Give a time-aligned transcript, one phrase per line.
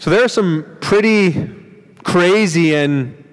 [0.00, 1.50] So there are some pretty
[2.04, 3.24] crazy and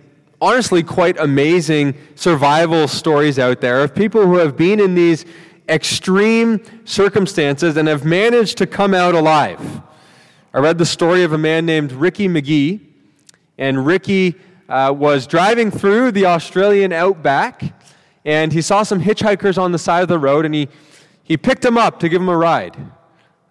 [0.42, 5.26] honestly quite amazing survival stories out there of people who have been in these
[5.70, 9.84] extreme circumstances and have managed to come out alive.
[10.56, 12.80] I read the story of a man named Ricky Megee,
[13.60, 14.34] and Ricky
[14.68, 17.76] uh, was driving through the Australian outback,
[18.26, 20.68] and he saw some hitchhikers on the side of the road, and he,
[21.22, 22.76] he picked them up to give them a ride.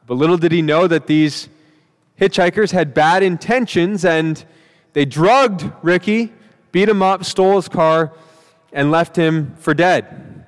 [0.05, 1.49] But little did he know that these
[2.21, 4.45] hitchhikers had bad intentions and
[4.93, 6.33] they drugged Ricky,
[6.73, 8.13] beat him up, stole his car,
[8.73, 10.47] and left him for dead.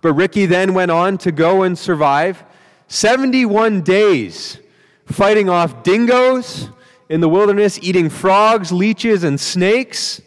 [0.00, 2.44] But Ricky then went on to go and survive
[2.88, 4.58] 71 days
[5.06, 6.68] fighting off dingoes
[7.08, 10.20] in the wilderness, eating frogs, leeches, and snakes,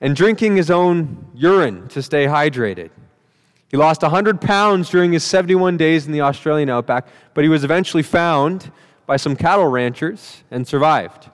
[0.00, 2.90] and drinking his own urine to stay hydrated.
[3.68, 7.64] He lost 100 pounds during his 71 days in the Australian outback, but he was
[7.64, 8.70] eventually found
[9.12, 11.28] by some cattle ranchers and survived.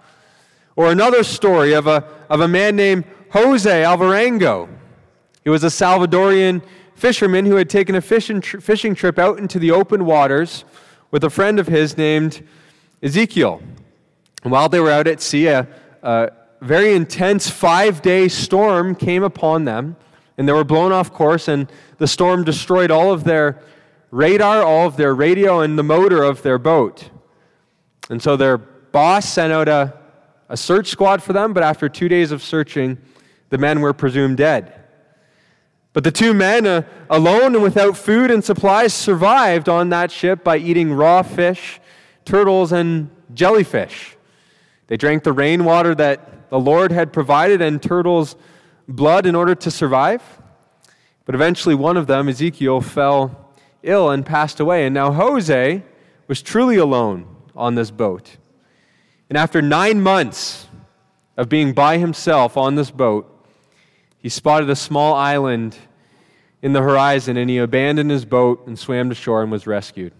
[0.74, 4.68] Or another story of a, of a man named Jose Alvarenga.
[5.44, 6.60] He was a Salvadorian
[6.96, 10.64] fisherman who had taken a fishing, fishing trip out into the open waters
[11.12, 12.44] with a friend of his named
[13.00, 13.62] Ezekiel.
[14.42, 15.68] And while they were out at sea, a,
[16.02, 19.94] a very intense five day storm came upon them,
[20.36, 23.62] and they were blown off course, and the storm destroyed all of their
[24.10, 27.10] radar, all of their radio, and the motor of their boat.
[28.10, 29.94] And so their boss sent out a,
[30.48, 32.98] a search squad for them, but after two days of searching,
[33.50, 34.74] the men were presumed dead.
[35.92, 40.44] But the two men, uh, alone and without food and supplies, survived on that ship
[40.44, 41.80] by eating raw fish,
[42.24, 44.16] turtles, and jellyfish.
[44.86, 48.36] They drank the rainwater that the Lord had provided and turtles'
[48.86, 50.22] blood in order to survive.
[51.24, 54.86] But eventually, one of them, Ezekiel, fell ill and passed away.
[54.86, 55.82] And now Jose
[56.26, 57.26] was truly alone
[57.58, 58.36] on this boat.
[59.28, 60.66] And after nine months
[61.36, 63.34] of being by himself on this boat,
[64.18, 65.76] he spotted a small island
[66.62, 70.12] in the horizon and he abandoned his boat and swam to shore and was rescued.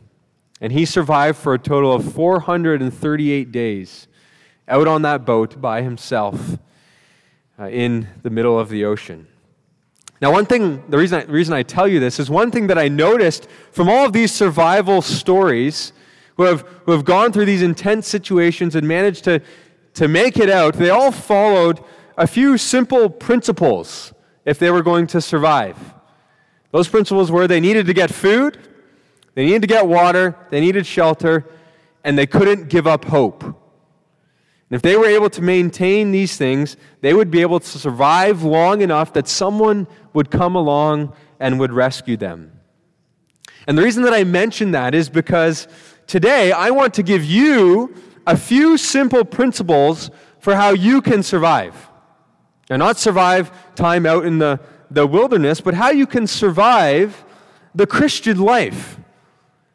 [0.60, 4.08] And he survived for a total of 438 days
[4.66, 6.58] out on that boat by himself
[7.58, 9.26] uh, in the middle of the ocean.
[10.20, 12.66] Now, one thing, the reason, I, the reason I tell you this is one thing
[12.66, 15.92] that I noticed from all of these survival stories
[16.38, 19.42] who have, who have gone through these intense situations and managed to,
[19.94, 21.80] to make it out, they all followed
[22.16, 25.76] a few simple principles if they were going to survive.
[26.70, 28.56] Those principles were they needed to get food,
[29.34, 31.44] they needed to get water, they needed shelter,
[32.04, 33.42] and they couldn't give up hope.
[33.42, 38.42] And if they were able to maintain these things, they would be able to survive
[38.44, 42.52] long enough that someone would come along and would rescue them.
[43.66, 45.68] And the reason that I mention that is because
[46.08, 47.94] Today, I want to give you
[48.26, 50.10] a few simple principles
[50.40, 51.90] for how you can survive.
[52.70, 54.58] And not survive time out in the,
[54.90, 57.26] the wilderness, but how you can survive
[57.74, 58.98] the Christian life.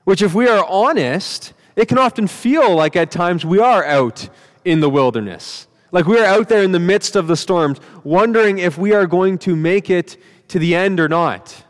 [0.05, 4.27] Which, if we are honest, it can often feel like at times we are out
[4.65, 5.67] in the wilderness.
[5.91, 9.05] Like we are out there in the midst of the storms, wondering if we are
[9.05, 10.17] going to make it
[10.47, 11.63] to the end or not.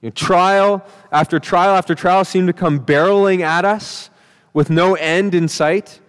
[0.00, 4.10] You know, trial after trial after trial seem to come barreling at us
[4.52, 6.00] with no end in sight.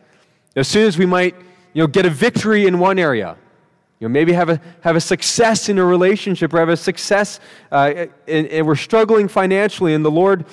[0.55, 1.35] As soon as we might
[1.73, 3.38] you know, get a victory in one area,
[3.99, 7.39] you know, maybe have a, have a success in a relationship or have a success
[7.71, 10.45] uh, and, and we're struggling financially and the Lord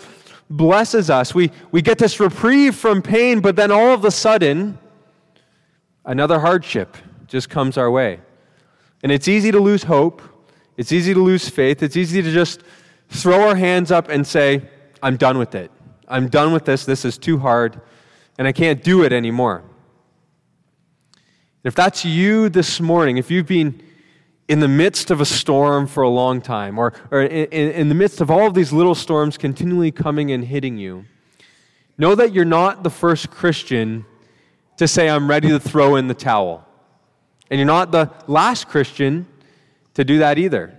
[0.51, 1.35] blesses us.
[1.35, 4.79] We, we get this reprieve from pain, but then all of a sudden,
[6.05, 6.97] another hardship
[7.27, 8.21] just comes our way.
[9.03, 10.21] And it's easy to lose hope.
[10.77, 11.83] It's easy to lose faith.
[11.83, 12.63] It's easy to just
[13.13, 14.63] throw our hands up and say,
[15.03, 15.71] I'm done with it.
[16.09, 16.85] I'm done with this.
[16.85, 17.81] This is too hard,
[18.39, 19.65] and I can't do it anymore.
[21.65, 23.83] If that's you this morning, if you've been
[24.49, 27.95] in the midst of a storm for a long time, or, or in, in the
[27.95, 31.05] midst of all of these little storms continually coming and hitting you,
[31.99, 34.05] know that you're not the first Christian
[34.79, 36.67] to say, I'm ready to throw in the towel.
[37.51, 39.27] And you're not the last Christian
[39.95, 40.77] to do that either.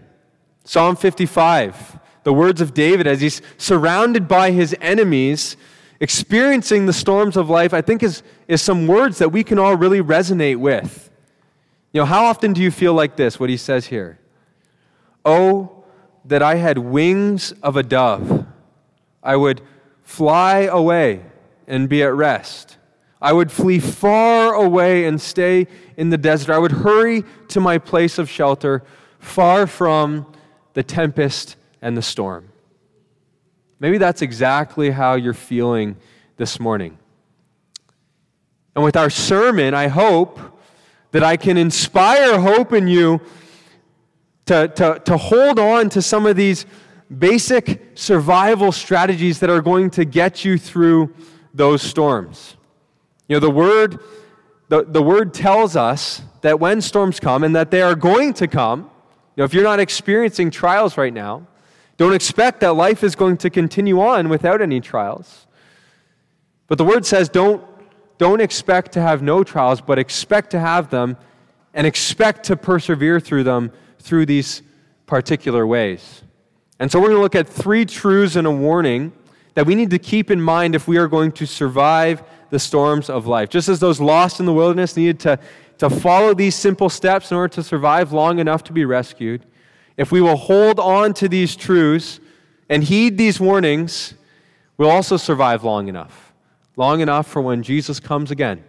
[0.65, 5.58] Psalm 55 the words of David as he's surrounded by his enemies,
[6.00, 9.75] experiencing the storms of life, I think is, is some words that we can all
[9.75, 11.10] really resonate with.
[11.92, 14.20] You know, how often do you feel like this, what he says here?
[15.24, 15.84] Oh,
[16.25, 18.46] that I had wings of a dove.
[19.22, 19.62] I would
[20.02, 21.24] fly away
[21.68, 22.78] and be at rest.
[23.22, 26.54] I would flee far away and stay in the desert.
[26.54, 28.84] I would hurry to my place of shelter,
[29.20, 30.25] far from
[30.74, 32.50] the tempest and the storm.
[33.80, 35.97] Maybe that's exactly how you're feeling
[36.38, 36.97] this morning.
[38.74, 40.39] And with our sermon, I hope
[41.12, 43.21] that I can inspire hope in you
[44.45, 46.65] to, to, to hold on to some of these
[47.15, 51.13] basic survival strategies that are going to get you through
[51.53, 52.56] those storms.
[53.27, 54.00] You know, the word,
[54.69, 58.47] the, the word tells us that when storms come and that they are going to
[58.47, 58.89] come,
[59.36, 61.47] you know, if you're not experiencing trials right now,
[62.03, 65.47] don't expect that life is going to continue on without any trials.
[66.67, 67.63] But the word says don't,
[68.17, 71.15] don't expect to have no trials, but expect to have them
[71.73, 74.63] and expect to persevere through them through these
[75.05, 76.23] particular ways.
[76.77, 79.13] And so we're going to look at three truths and a warning
[79.53, 83.09] that we need to keep in mind if we are going to survive the storms
[83.09, 83.47] of life.
[83.47, 85.39] Just as those lost in the wilderness needed to,
[85.77, 89.45] to follow these simple steps in order to survive long enough to be rescued,
[89.98, 92.19] if we will hold on to these truths
[92.69, 94.13] and heed these warnings,
[94.78, 96.34] we'll also survive long enough.
[96.75, 98.63] Long enough for when Jesus comes again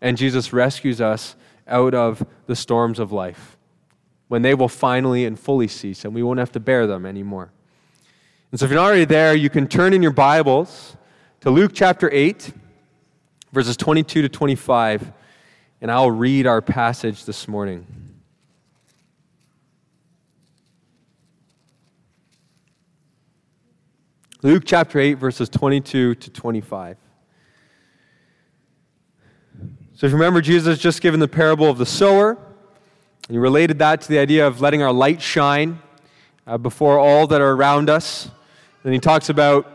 [0.00, 1.36] and Jesus rescues us
[1.66, 3.56] out of the storms of life
[4.28, 7.50] when they will finally and fully cease and we won't have to bear them anymore.
[8.50, 10.96] And so, if you're not already there, you can turn in your Bibles
[11.40, 12.52] to Luke chapter 8,
[13.52, 15.12] verses 22 to 25,
[15.80, 17.95] and I'll read our passage this morning.
[24.42, 26.98] Luke chapter 8, verses 22 to 25.
[29.94, 32.32] So, if you remember, Jesus just given the parable of the sower.
[32.32, 35.80] And he related that to the idea of letting our light shine
[36.46, 38.30] uh, before all that are around us.
[38.82, 39.72] Then he talks about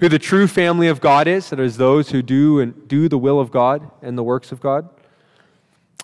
[0.00, 3.18] who the true family of God is, that is those who do and do the
[3.18, 4.88] will of God and the works of God.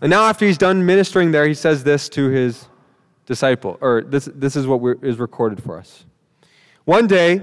[0.00, 2.69] And now, after he's done ministering there, he says this to his
[3.26, 6.05] disciple, or this, this is what is recorded for us.
[6.85, 7.43] One day,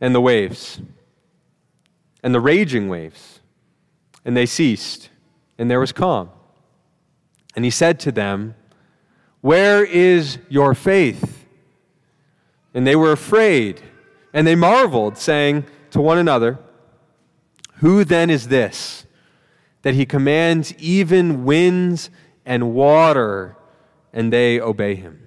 [0.00, 0.80] and the waves
[2.22, 3.40] and the raging waves,
[4.24, 5.10] and they ceased,
[5.58, 6.30] and there was calm.
[7.54, 8.54] And he said to them,
[9.44, 11.46] where is your faith?
[12.72, 13.82] And they were afraid,
[14.32, 16.58] and they marveled, saying to one another,
[17.80, 19.04] Who then is this
[19.82, 22.08] that he commands even winds
[22.46, 23.58] and water,
[24.14, 25.20] and they obey him?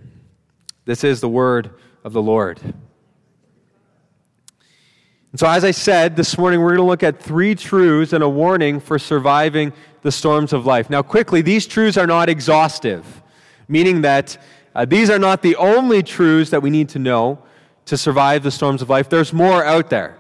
[0.85, 1.69] This is the word
[2.03, 2.59] of the Lord.
[5.37, 8.29] So, as I said, this morning we're going to look at three truths and a
[8.29, 10.89] warning for surviving the storms of life.
[10.89, 13.21] Now, quickly, these truths are not exhaustive
[13.67, 14.37] meaning that
[14.75, 17.39] uh, these are not the only truths that we need to know
[17.85, 19.09] to survive the storms of life.
[19.09, 20.17] There's more out there.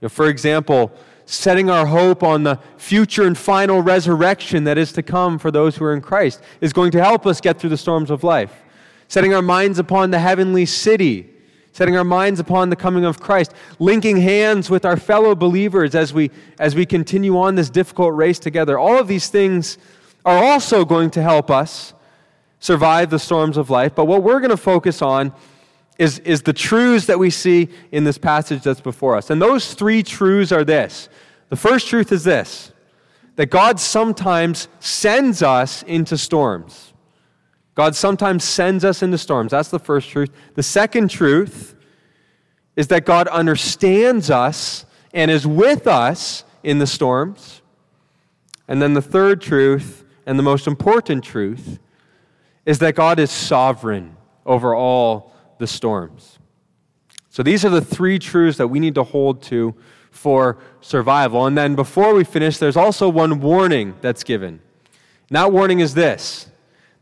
[0.00, 0.92] You know, for example,
[1.26, 5.76] setting our hope on the future and final resurrection that is to come for those
[5.76, 8.62] who are in Christ is going to help us get through the storms of life.
[9.08, 11.30] Setting our minds upon the heavenly city,
[11.72, 16.12] setting our minds upon the coming of Christ, linking hands with our fellow believers as
[16.12, 18.78] we, as we continue on this difficult race together.
[18.78, 19.78] All of these things
[20.24, 21.94] are also going to help us
[22.58, 23.94] survive the storms of life.
[23.94, 25.32] But what we're going to focus on
[25.98, 29.30] is, is the truths that we see in this passage that's before us.
[29.30, 31.08] And those three truths are this
[31.50, 32.72] the first truth is this
[33.36, 36.89] that God sometimes sends us into storms.
[37.74, 39.52] God sometimes sends us into storms.
[39.52, 40.30] That's the first truth.
[40.54, 41.74] The second truth
[42.76, 47.62] is that God understands us and is with us in the storms.
[48.68, 51.78] And then the third truth, and the most important truth,
[52.66, 56.38] is that God is sovereign over all the storms.
[57.30, 59.74] So these are the three truths that we need to hold to
[60.10, 61.46] for survival.
[61.46, 64.60] And then before we finish, there's also one warning that's given.
[65.28, 66.49] And that warning is this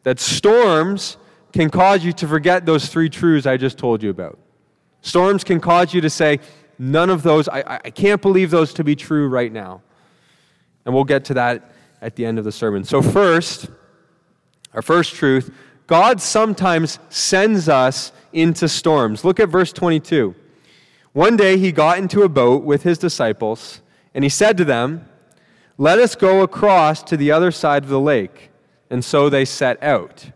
[0.08, 1.18] that storms
[1.52, 4.38] can cause you to forget those three truths I just told you about.
[5.02, 6.40] Storms can cause you to say,
[6.78, 9.82] none of those, I, I can't believe those to be true right now.
[10.86, 12.84] And we'll get to that at the end of the sermon.
[12.84, 13.68] So, first,
[14.72, 15.54] our first truth
[15.86, 19.26] God sometimes sends us into storms.
[19.26, 20.34] Look at verse 22.
[21.12, 23.82] One day he got into a boat with his disciples,
[24.14, 25.06] and he said to them,
[25.76, 28.48] Let us go across to the other side of the lake.
[28.90, 30.30] And so they set out.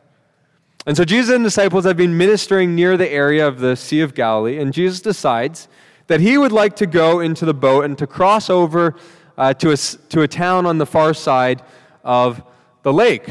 [0.84, 4.14] And so Jesus and disciples have been ministering near the area of the Sea of
[4.14, 5.68] Galilee, and Jesus decides
[6.08, 8.96] that he would like to go into the boat and to cross over
[9.38, 11.62] uh, to, a, to a town on the far side
[12.02, 12.42] of
[12.82, 13.28] the lake.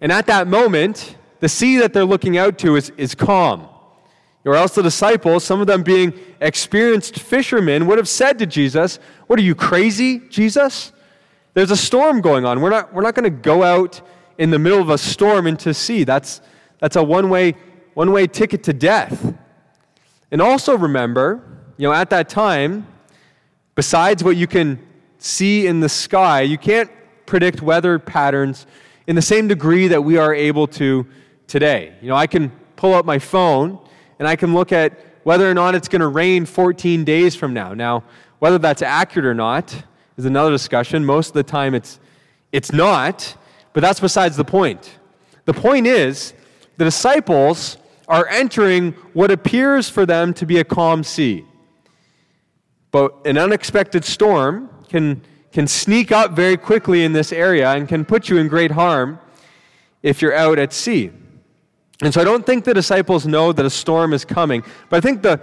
[0.00, 3.68] And at that moment, the sea that they're looking out to is, is calm.
[4.44, 8.98] Or else the disciples, some of them being experienced fishermen, would have said to Jesus,
[9.26, 10.92] What are you, crazy, Jesus?
[11.54, 12.60] There's a storm going on.
[12.60, 14.02] We're not, we're not going to go out
[14.38, 16.04] in the middle of a storm into sea.
[16.04, 16.40] That's,
[16.78, 17.54] that's a one way,
[17.94, 19.34] one way ticket to death.
[20.30, 21.42] And also remember,
[21.76, 22.86] you know, at that time,
[23.74, 24.84] besides what you can
[25.18, 26.90] see in the sky, you can't
[27.26, 28.66] predict weather patterns
[29.06, 31.06] in the same degree that we are able to
[31.46, 31.94] today.
[32.00, 33.78] You know, I can pull up my phone
[34.18, 37.54] and I can look at whether or not it's going to rain 14 days from
[37.54, 37.74] now.
[37.74, 38.04] Now,
[38.38, 39.84] whether that's accurate or not
[40.16, 41.04] is another discussion.
[41.04, 41.98] Most of the time it's,
[42.52, 43.36] it's not,
[43.74, 44.98] but that's besides the point.
[45.44, 46.32] The point is,
[46.78, 47.76] the disciples
[48.08, 51.44] are entering what appears for them to be a calm sea.
[52.90, 58.04] But an unexpected storm can, can sneak up very quickly in this area and can
[58.04, 59.18] put you in great harm
[60.02, 61.10] if you're out at sea.
[62.00, 64.62] And so I don't think the disciples know that a storm is coming.
[64.88, 65.40] But I think the,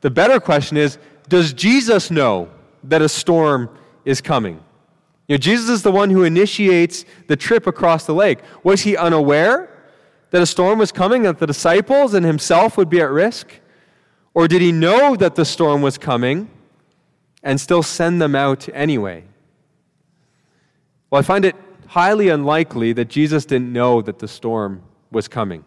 [0.00, 2.48] the better question is does Jesus know
[2.84, 3.70] that a storm
[4.04, 4.60] is coming?
[5.28, 8.40] You know, Jesus is the one who initiates the trip across the lake.
[8.62, 9.68] Was he unaware
[10.30, 13.60] that a storm was coming, that the disciples and himself would be at risk?
[14.34, 16.50] Or did he know that the storm was coming
[17.42, 19.24] and still send them out anyway?
[21.10, 21.54] Well, I find it
[21.88, 25.64] highly unlikely that Jesus didn't know that the storm was coming.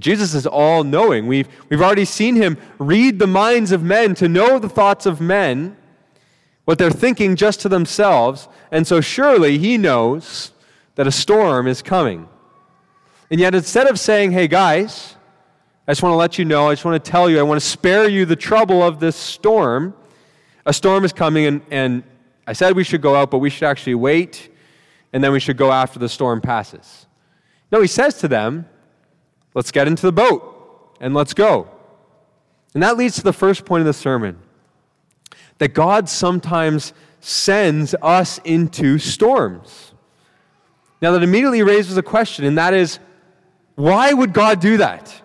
[0.00, 1.28] Jesus is all knowing.
[1.28, 5.20] We've, we've already seen him read the minds of men to know the thoughts of
[5.20, 5.76] men,
[6.64, 8.48] what they're thinking just to themselves.
[8.70, 10.52] And so surely he knows
[10.94, 12.28] that a storm is coming.
[13.30, 15.16] And yet, instead of saying, hey guys,
[15.86, 17.60] I just want to let you know, I just want to tell you, I want
[17.60, 19.94] to spare you the trouble of this storm,
[20.64, 22.02] a storm is coming, and, and
[22.46, 24.50] I said we should go out, but we should actually wait,
[25.12, 27.06] and then we should go after the storm passes.
[27.70, 28.66] No, he says to them,
[29.54, 31.68] let's get into the boat and let's go.
[32.72, 34.38] And that leads to the first point of the sermon
[35.58, 39.92] that God sometimes sends us into storms.
[41.00, 42.98] Now, that immediately raises a question, and that is
[43.74, 45.20] why would God do that?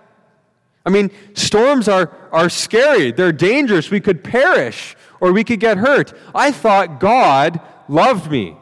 [0.85, 3.91] I mean, storms are, are scary, they're dangerous.
[3.91, 6.13] We could perish or we could get hurt.
[6.33, 8.57] I thought God loved me.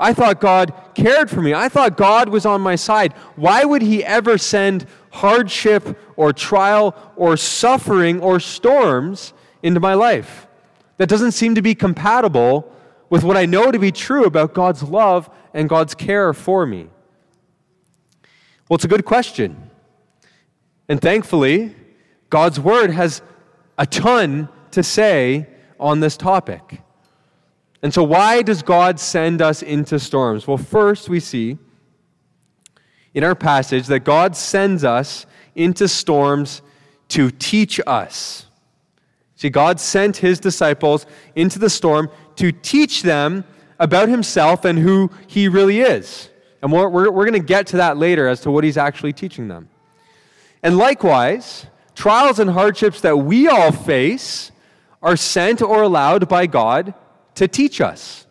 [0.00, 1.54] I thought God cared for me.
[1.54, 3.12] I thought God was on my side.
[3.36, 10.47] Why would He ever send hardship or trial or suffering or storms into my life?
[10.98, 12.72] That doesn't seem to be compatible
[13.10, 16.88] with what I know to be true about God's love and God's care for me.
[18.68, 19.70] Well, it's a good question.
[20.88, 21.74] And thankfully,
[22.30, 23.22] God's Word has
[23.78, 25.46] a ton to say
[25.80, 26.82] on this topic.
[27.82, 30.46] And so, why does God send us into storms?
[30.46, 31.58] Well, first, we see
[33.14, 36.60] in our passage that God sends us into storms
[37.08, 38.47] to teach us.
[39.38, 43.44] See, God sent his disciples into the storm to teach them
[43.78, 46.28] about himself and who he really is.
[46.60, 49.12] And we're, we're, we're going to get to that later as to what he's actually
[49.12, 49.68] teaching them.
[50.64, 54.50] And likewise, trials and hardships that we all face
[55.00, 56.92] are sent or allowed by God
[57.36, 58.26] to teach us.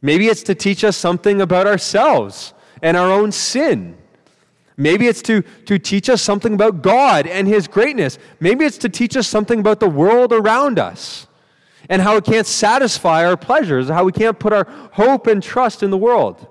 [0.00, 3.98] Maybe it's to teach us something about ourselves and our own sin.
[4.82, 8.18] Maybe it's to, to teach us something about God and His greatness.
[8.40, 11.28] Maybe it's to teach us something about the world around us
[11.88, 15.84] and how it can't satisfy our pleasures, how we can't put our hope and trust
[15.84, 16.48] in the world.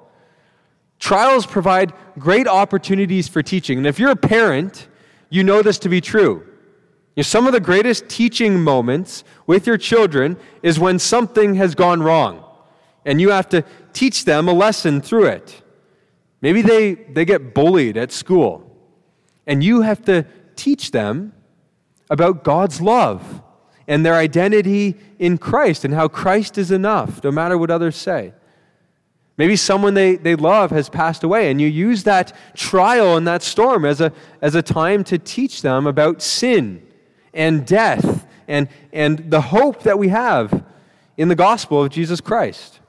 [0.98, 3.78] Trials provide great opportunities for teaching.
[3.80, 4.88] And if you're a parent,
[5.30, 6.46] you know this to be true.
[7.16, 11.76] You know, some of the greatest teaching moments with your children is when something has
[11.76, 12.46] gone wrong
[13.06, 15.61] and you have to teach them a lesson through it.
[16.41, 18.67] Maybe they, they get bullied at school
[19.45, 21.33] and you have to teach them
[22.10, 23.41] about God's love
[23.88, 28.33] and their identity in Christ and how Christ is enough, no matter what others say.
[29.38, 33.41] Maybe someone they, they love has passed away, and you use that trial and that
[33.41, 36.86] storm as a, as a time to teach them about sin
[37.33, 40.63] and death and, and the hope that we have
[41.17, 42.79] in the gospel of Jesus Christ.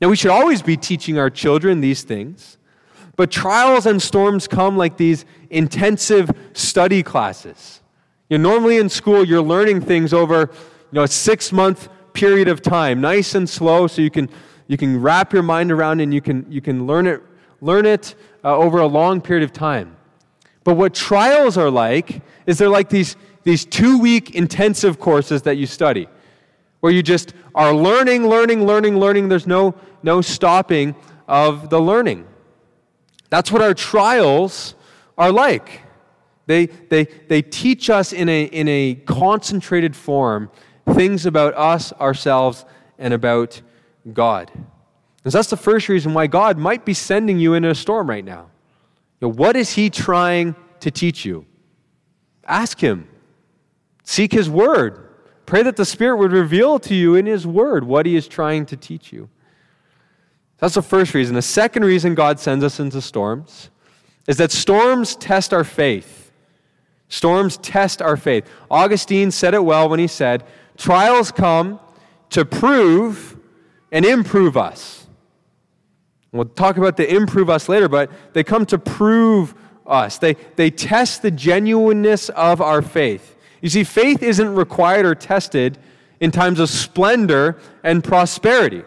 [0.00, 2.58] Now, we should always be teaching our children these things,
[3.16, 7.80] but trials and storms come like these intensive study classes.
[8.28, 12.48] You know, normally in school, you're learning things over you know, a six month period
[12.48, 14.28] of time, nice and slow, so you can,
[14.66, 17.22] you can wrap your mind around and you can, you can learn it,
[17.60, 18.14] learn it
[18.44, 19.96] uh, over a long period of time.
[20.64, 25.56] But what trials are like is they're like these these two week intensive courses that
[25.56, 26.08] you study,
[26.80, 29.28] where you just are learning, learning, learning, learning.
[29.28, 30.94] There's no, no stopping
[31.26, 32.26] of the learning.
[33.30, 34.74] That's what our trials
[35.16, 35.82] are like.
[36.46, 40.50] They, they, they teach us in a, in a concentrated form
[40.94, 42.64] things about us, ourselves,
[42.98, 43.62] and about
[44.12, 44.50] God.
[45.24, 48.10] And so that's the first reason why God might be sending you into a storm
[48.10, 48.50] right now.
[49.20, 51.46] You know, what is He trying to teach you?
[52.44, 53.08] Ask Him.
[54.02, 55.08] Seek His Word.
[55.46, 58.66] Pray that the Spirit would reveal to you in His Word what He is trying
[58.66, 59.28] to teach you.
[60.60, 61.34] That's the first reason.
[61.34, 63.70] The second reason God sends us into storms
[64.28, 66.30] is that storms test our faith.
[67.08, 68.48] Storms test our faith.
[68.70, 70.44] Augustine said it well when he said,
[70.76, 71.80] Trials come
[72.30, 73.36] to prove
[73.90, 75.06] and improve us.
[76.32, 79.54] We'll talk about the improve us later, but they come to prove
[79.86, 80.18] us.
[80.18, 83.36] They, they test the genuineness of our faith.
[83.60, 85.78] You see, faith isn't required or tested
[86.20, 88.84] in times of splendor and prosperity.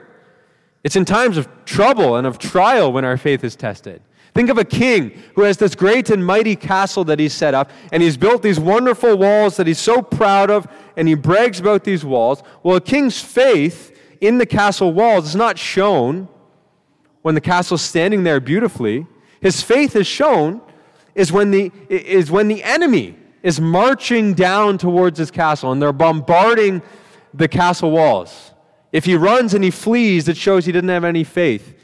[0.83, 4.01] It's in times of trouble and of trial when our faith is tested.
[4.33, 7.69] Think of a king who has this great and mighty castle that he's set up,
[7.91, 11.83] and he's built these wonderful walls that he's so proud of, and he brags about
[11.83, 12.41] these walls.
[12.63, 16.27] Well, a king's faith in the castle walls is not shown
[17.21, 19.05] when the castle's standing there beautifully.
[19.39, 20.61] His faith is shown
[21.13, 25.93] is when the, is when the enemy is marching down towards his castle and they're
[25.93, 26.81] bombarding
[27.33, 28.52] the castle walls.
[28.93, 31.75] If he runs and he flees, it shows he didn't have any faith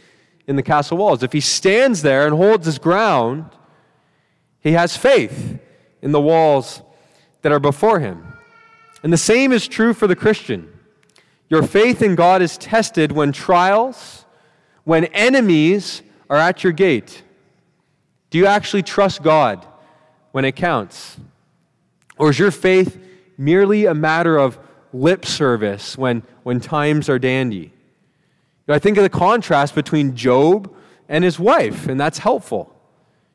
[0.47, 1.23] in the castle walls.
[1.23, 3.45] If he stands there and holds his ground,
[4.61, 5.59] he has faith
[6.01, 6.83] in the walls
[7.41, 8.33] that are before him.
[9.01, 10.71] And the same is true for the Christian.
[11.49, 14.25] Your faith in God is tested when trials,
[14.83, 17.23] when enemies are at your gate.
[18.29, 19.65] Do you actually trust God
[20.31, 21.17] when it counts?
[22.19, 23.03] Or is your faith
[23.35, 24.59] merely a matter of
[24.93, 27.71] lip service when, when times are dandy?
[28.67, 30.73] I think of the contrast between Job
[31.07, 32.73] and his wife, and that's helpful.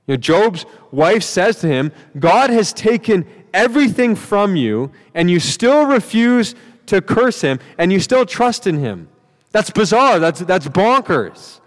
[0.07, 5.41] You know, Job's wife says to him, God has taken everything from you, and you
[5.41, 6.55] still refuse
[6.87, 9.09] to curse him, and you still trust in him.
[9.51, 10.19] That's bizarre.
[10.19, 11.61] That's, that's bonkers.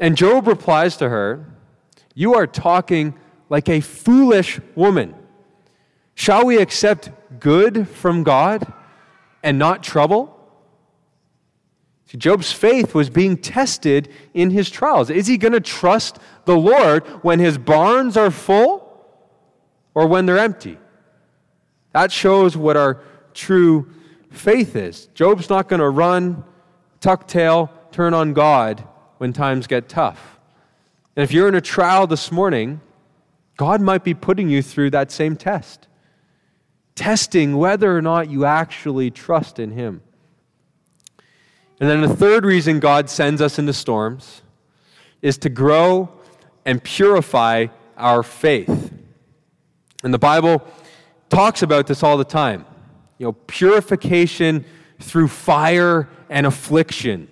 [0.00, 1.46] And Job replies to her,
[2.14, 3.14] You are talking
[3.50, 5.14] like a foolish woman.
[6.14, 8.72] Shall we accept good from God
[9.44, 10.36] and not trouble?
[12.06, 15.10] See, Job's faith was being tested in his trials.
[15.10, 19.06] Is he going to trust the Lord when his barns are full
[19.94, 20.78] or when they're empty?
[21.92, 23.02] That shows what our
[23.34, 23.92] true
[24.30, 25.06] faith is.
[25.14, 26.42] Job's not going to run,
[27.00, 28.82] tuck tail, turn on God
[29.18, 30.40] when times get tough.
[31.14, 32.80] And if you're in a trial this morning,
[33.56, 35.86] God might be putting you through that same test
[36.94, 40.02] testing whether or not you actually trust in Him.
[41.80, 44.42] And then the third reason God sends us into storms
[45.22, 46.10] is to grow
[46.64, 48.92] and purify our faith.
[50.02, 50.62] And the Bible
[51.30, 52.64] talks about this all the time.
[53.18, 54.64] You know, purification
[55.00, 57.28] through fire and affliction.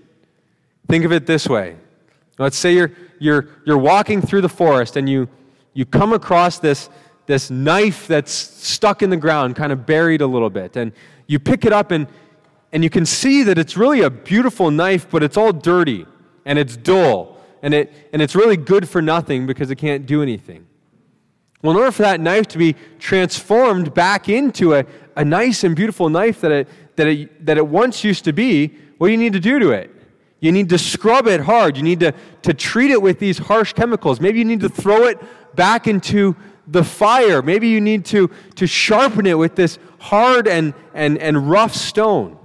[0.89, 1.77] Think of it this way.
[2.39, 5.29] Let's say you're, you're, you're walking through the forest and you,
[5.75, 6.89] you come across this,
[7.27, 10.77] this knife that's stuck in the ground, kind of buried a little bit.
[10.77, 10.93] And
[11.27, 12.07] you pick it up and,
[12.73, 16.07] and you can see that it's really a beautiful knife, but it's all dirty
[16.45, 17.39] and it's dull.
[17.63, 20.67] And, it, and it's really good for nothing because it can't do anything.
[21.63, 24.85] Well, in order for that knife to be transformed back into a,
[25.17, 28.75] a nice and beautiful knife that it, that, it, that it once used to be,
[28.99, 29.91] what do you need to do to it?
[30.41, 31.77] You need to scrub it hard.
[31.77, 34.21] You need to, to treat it with these harsh chemicals.
[34.21, 35.19] Maybe you need to throw it
[35.55, 36.35] back into
[36.73, 37.43] the fire.
[37.43, 42.39] Maybe you need to, to sharpen it with this hard and, and, and rough stone.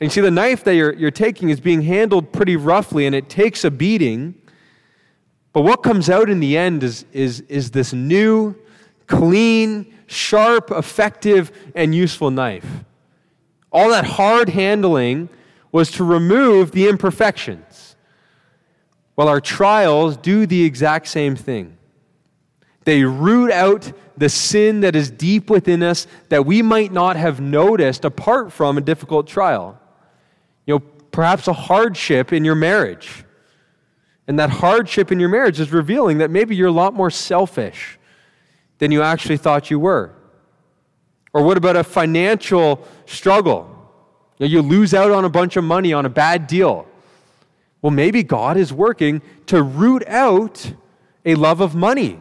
[0.00, 3.14] And you see, the knife that you're, you're taking is being handled pretty roughly, and
[3.14, 4.34] it takes a beating.
[5.52, 8.56] But what comes out in the end is, is, is this new,
[9.06, 12.84] clean, sharp, effective, and useful knife.
[13.70, 15.28] All that hard handling
[15.70, 17.96] was to remove the imperfections.
[19.14, 21.76] Well, our trials do the exact same thing.
[22.84, 27.40] They root out the sin that is deep within us that we might not have
[27.40, 29.78] noticed apart from a difficult trial.
[30.66, 30.78] You know,
[31.10, 33.24] perhaps a hardship in your marriage.
[34.26, 37.98] And that hardship in your marriage is revealing that maybe you're a lot more selfish
[38.78, 40.14] than you actually thought you were.
[41.32, 43.68] Or what about a financial struggle?
[44.38, 46.86] You, know, you lose out on a bunch of money on a bad deal.
[47.80, 50.72] Well, maybe God is working to root out
[51.24, 52.20] a love of money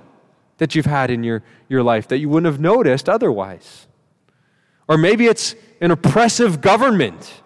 [0.61, 3.87] that you've had in your, your life that you wouldn't have noticed otherwise.
[4.87, 7.41] Or maybe it's, an oppressive government.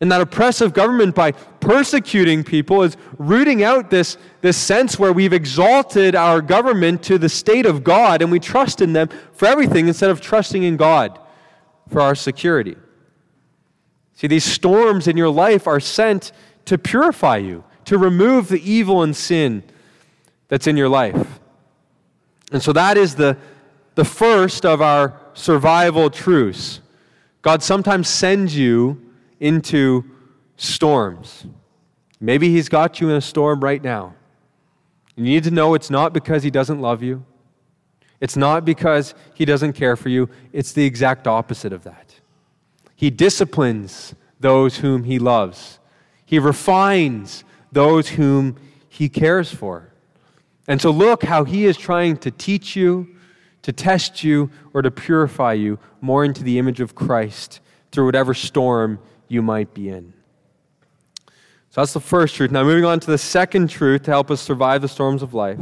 [0.00, 5.32] And that oppressive government, by persecuting people, is rooting out this, this sense where we've
[5.32, 9.88] exalted our government to the state of God and we trust in them for everything
[9.88, 11.18] instead of trusting in God
[11.88, 12.76] for our security.
[14.14, 16.32] See, these storms in your life are sent
[16.66, 19.62] to purify you, to remove the evil and sin
[20.48, 21.39] that's in your life.
[22.50, 23.36] And so that is the,
[23.94, 26.80] the first of our survival truths.
[27.42, 29.00] God sometimes sends you
[29.38, 30.04] into
[30.56, 31.46] storms.
[32.20, 34.14] Maybe He's got you in a storm right now.
[35.16, 37.24] You need to know it's not because He doesn't love you,
[38.20, 42.14] it's not because He doesn't care for you, it's the exact opposite of that.
[42.94, 45.78] He disciplines those whom He loves,
[46.26, 48.56] He refines those whom
[48.88, 49.89] He cares for.
[50.70, 53.16] And so, look how He is trying to teach you,
[53.62, 57.58] to test you, or to purify you more into the image of Christ
[57.90, 60.12] through whatever storm you might be in.
[61.70, 62.52] So that's the first truth.
[62.52, 65.58] Now, moving on to the second truth to help us survive the storms of life.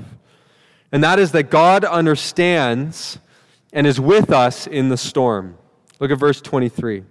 [0.92, 3.18] And that is that God understands
[3.73, 5.57] and is with us in the storm.
[6.01, 7.03] Look at verse 23.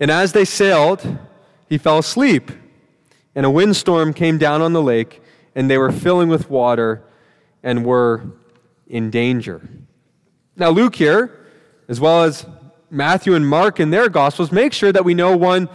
[0.00, 1.16] And as they sailed,
[1.68, 2.50] he fell asleep,
[3.36, 5.22] and a windstorm came down on the lake,
[5.54, 7.02] and they were filling with water
[7.62, 8.22] and were
[8.86, 9.68] in danger.
[10.56, 11.46] Now, Luke here,
[11.88, 12.46] as well as
[12.90, 15.68] Matthew and Mark in their Gospels make sure that we know one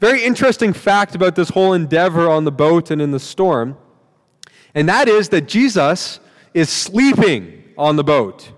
[0.00, 3.76] very interesting fact about this whole endeavor on the boat and in the storm.
[4.74, 6.20] And that is that Jesus
[6.52, 8.52] is sleeping on the boat.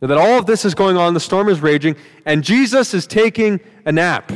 [0.00, 3.60] That all of this is going on, the storm is raging, and Jesus is taking
[3.86, 4.32] a nap.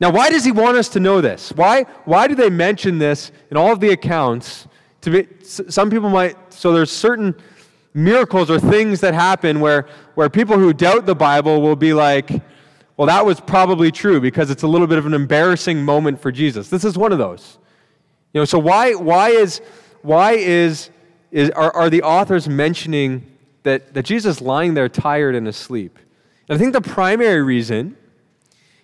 [0.00, 1.52] Now, why does he want us to know this?
[1.52, 4.66] Why, why do they mention this in all of the accounts?
[5.02, 7.34] To be, some people might, so there's certain
[7.94, 12.30] miracles or things that happen where, where people who doubt the Bible will be like,
[12.96, 16.32] well, that was probably true because it's a little bit of an embarrassing moment for
[16.32, 16.68] Jesus.
[16.68, 17.58] This is one of those.
[18.32, 19.60] You know, so why, why is,
[20.02, 20.90] why is,
[21.30, 23.26] is are, are the authors mentioning
[23.62, 25.98] that, that Jesus lying there tired and asleep?
[26.48, 27.96] And I think the primary reason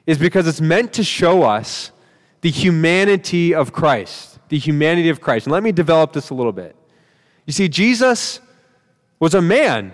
[0.06, 1.92] is because it's meant to show us
[2.40, 4.38] the humanity of Christ.
[4.48, 5.46] The humanity of Christ.
[5.46, 6.74] And let me develop this a little bit.
[7.46, 8.40] You see, Jesus
[9.18, 9.92] was a man,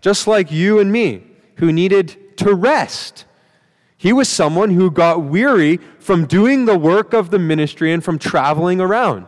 [0.00, 1.24] just like you and me,
[1.56, 3.24] who needed to rest.
[3.96, 8.18] He was someone who got weary from doing the work of the ministry and from
[8.18, 9.26] traveling around.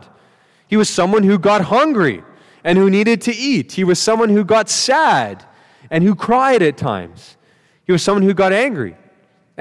[0.67, 2.23] He was someone who got hungry
[2.63, 3.73] and who needed to eat.
[3.73, 5.43] He was someone who got sad
[5.89, 7.35] and who cried at times.
[7.85, 8.95] He was someone who got angry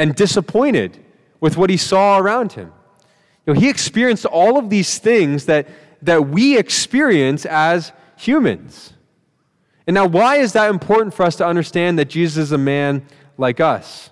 [0.00, 0.96] and disappointed
[1.40, 2.72] with what he saw around him.
[3.44, 5.68] You know, he experienced all of these things that,
[6.00, 8.94] that we experience as humans.
[9.86, 13.06] And now, why is that important for us to understand that Jesus is a man
[13.36, 14.08] like us?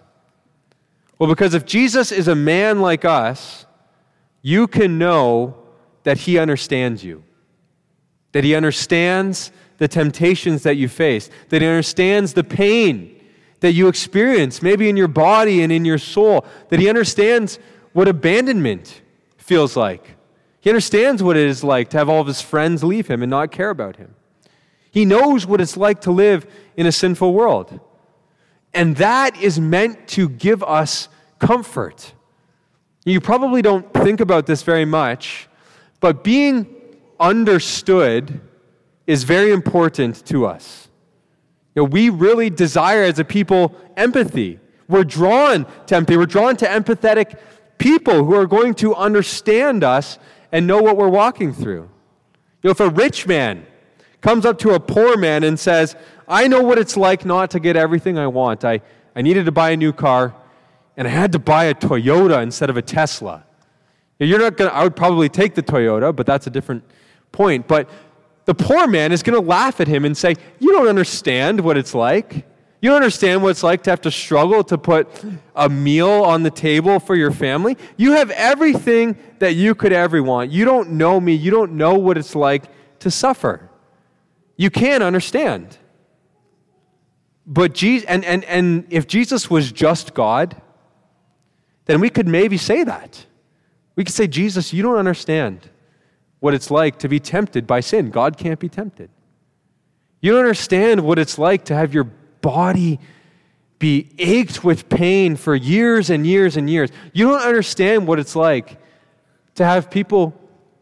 [1.18, 3.64] Well, because if Jesus is a man like us,
[4.42, 5.56] you can know
[6.02, 7.24] that he understands you,
[8.32, 13.17] that he understands the temptations that you face, that he understands the pain
[13.60, 17.58] that you experience, maybe in your body and in your soul, that he understands
[17.92, 19.02] what abandonment
[19.36, 20.16] feels like.
[20.60, 23.30] He understands what it is like to have all of his friends leave him and
[23.30, 24.14] not care about him.
[24.90, 27.80] He knows what it's like to live in a sinful world.
[28.74, 32.12] And that is meant to give us comfort.
[33.04, 35.48] You probably don't think about this very much,
[36.00, 36.74] but being
[37.18, 38.40] understood
[39.06, 40.87] is very important to us.
[41.78, 44.58] You know, we really desire as a people empathy.
[44.88, 46.16] We're drawn to empathy.
[46.16, 47.38] We're drawn to empathetic
[47.78, 50.18] people who are going to understand us
[50.50, 51.88] and know what we're walking through.
[52.62, 53.64] You know, if a rich man
[54.20, 55.94] comes up to a poor man and says,
[56.26, 58.64] I know what it's like not to get everything I want.
[58.64, 58.80] I,
[59.14, 60.34] I needed to buy a new car,
[60.96, 63.44] and I had to buy a Toyota instead of a Tesla.
[64.18, 66.82] You're not going to, I would probably take the Toyota, but that's a different
[67.30, 67.68] point.
[67.68, 67.88] But
[68.48, 71.76] the poor man is going to laugh at him and say, You don't understand what
[71.76, 72.46] it's like.
[72.80, 75.06] You don't understand what it's like to have to struggle to put
[75.54, 77.76] a meal on the table for your family.
[77.98, 80.50] You have everything that you could ever want.
[80.50, 81.34] You don't know me.
[81.34, 82.64] You don't know what it's like
[83.00, 83.68] to suffer
[84.58, 85.78] you can't understand.
[87.46, 90.60] But Jesus, and, and, and if Jesus was just God,
[91.84, 93.24] then we could maybe say that.
[93.94, 95.70] We could say, Jesus, you don't understand
[96.40, 98.10] what it's like to be tempted by sin.
[98.10, 99.10] God can't be tempted.
[100.20, 102.98] You don't understand what it's like to have your body
[103.78, 106.90] be ached with pain for years and years and years.
[107.12, 108.76] You don't understand what it's like
[109.54, 110.34] to have people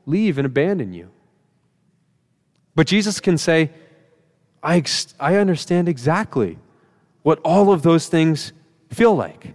[0.07, 1.11] leave and abandon you.
[2.75, 3.71] But Jesus can say,
[4.62, 4.83] I,
[5.21, 6.59] I understand exactly
[7.23, 8.53] what all of those things
[8.90, 9.55] feel like.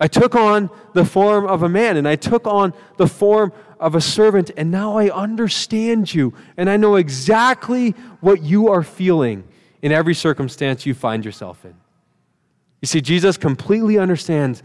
[0.00, 3.94] I took on the form of a man and I took on the form of
[3.94, 9.44] a servant, and now I understand you and I know exactly what you are feeling
[9.82, 11.74] in every circumstance you find yourself in.
[12.80, 14.62] You see, Jesus completely understands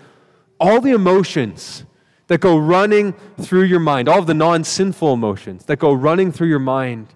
[0.60, 1.86] all the emotions
[2.28, 6.32] that go running through your mind, all of the non sinful emotions that go running
[6.32, 7.08] through your mind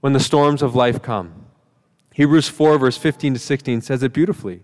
[0.00, 1.46] when the storms of life come.
[2.14, 4.62] Hebrews 4, verse 15 to 16 says it beautifully.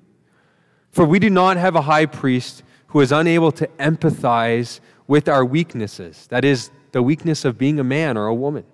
[0.91, 5.45] For we do not have a high priest who is unable to empathize with our
[5.45, 8.65] weaknesses, that is, the weakness of being a man or a woman.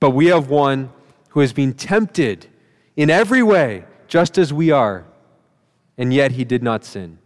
[0.00, 0.90] But we have one
[1.30, 2.46] who has been tempted
[2.96, 5.04] in every way, just as we are,
[5.98, 7.18] and yet he did not sin.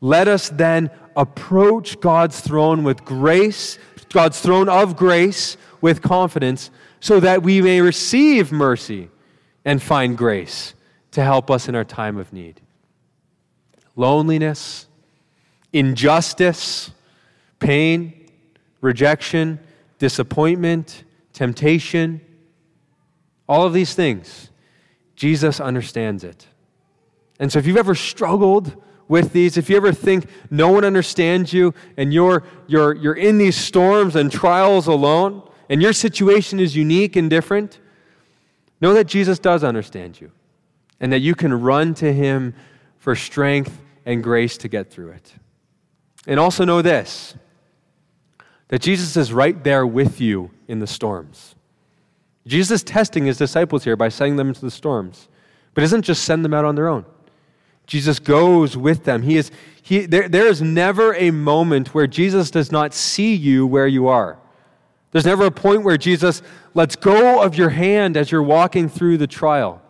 [0.00, 3.78] Let us then approach God's throne with grace,
[4.12, 9.08] God's throne of grace with confidence, so that we may receive mercy
[9.64, 10.74] and find grace
[11.12, 12.60] to help us in our time of need.
[13.96, 14.86] Loneliness,
[15.72, 16.90] injustice,
[17.58, 18.28] pain,
[18.80, 19.58] rejection,
[19.98, 22.20] disappointment, temptation,
[23.48, 24.50] all of these things,
[25.14, 26.46] Jesus understands it.
[27.38, 31.52] And so if you've ever struggled with these, if you ever think no one understands
[31.52, 36.76] you and you're, you're, you're in these storms and trials alone, and your situation is
[36.76, 37.80] unique and different,
[38.80, 40.30] know that Jesus does understand you
[41.00, 42.54] and that you can run to him
[42.98, 45.34] for strength and grace to get through it.
[46.26, 47.34] And also know this
[48.68, 51.54] that Jesus is right there with you in the storms.
[52.46, 55.28] Jesus is testing his disciples here by sending them into the storms,
[55.74, 57.04] but doesn't just send them out on their own.
[57.86, 59.22] Jesus goes with them.
[59.22, 59.50] He is,
[59.82, 64.08] he, there, there is never a moment where Jesus does not see you where you
[64.08, 64.38] are.
[65.12, 66.42] There's never a point where Jesus
[66.74, 69.80] lets go of your hand as you're walking through the trial.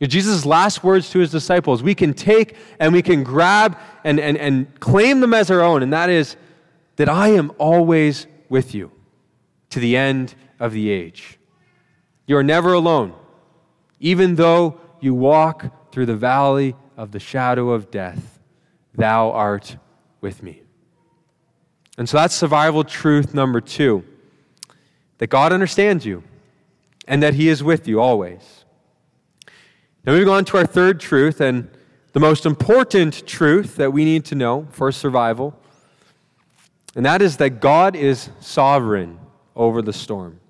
[0.00, 4.36] Jesus' last words to his disciples, we can take and we can grab and, and,
[4.36, 6.36] and claim them as our own, and that is
[6.96, 8.90] that I am always with you
[9.70, 11.38] to the end of the age.
[12.26, 13.14] You are never alone,
[14.00, 18.38] even though you walk through the valley of the shadow of death,
[18.94, 19.76] thou art
[20.20, 20.62] with me.
[21.98, 24.04] And so that's survival truth number two
[25.18, 26.22] that God understands you
[27.08, 28.64] and that He is with you always.
[30.04, 31.70] Now, moving on to our third truth and
[32.12, 35.58] the most important truth that we need to know for survival,
[36.96, 39.20] and that is that God is sovereign
[39.54, 40.40] over the storm.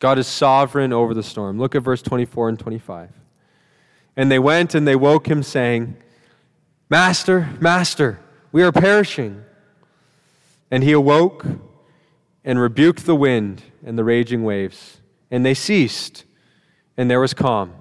[0.00, 1.58] God is sovereign over the storm.
[1.58, 3.10] Look at verse 24 and 25.
[4.16, 5.96] And they went and they woke him, saying,
[6.88, 8.18] Master, Master,
[8.52, 9.44] we are perishing.
[10.70, 11.44] And he awoke
[12.42, 16.24] and rebuked the wind and the raging waves, and they ceased,
[16.96, 17.74] and there was calm.